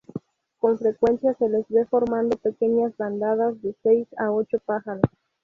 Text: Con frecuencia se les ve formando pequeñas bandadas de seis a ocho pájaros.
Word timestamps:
Con 0.57 0.79
frecuencia 0.79 1.35
se 1.35 1.47
les 1.47 1.67
ve 1.69 1.85
formando 1.85 2.35
pequeñas 2.35 2.97
bandadas 2.97 3.61
de 3.61 3.75
seis 3.83 4.07
a 4.17 4.31
ocho 4.31 4.57
pájaros. 4.65 5.03